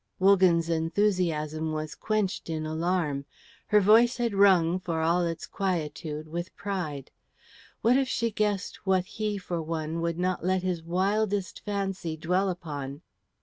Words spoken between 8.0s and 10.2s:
she guessed what he for one would